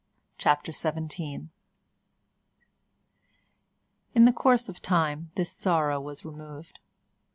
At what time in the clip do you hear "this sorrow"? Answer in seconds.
5.35-6.01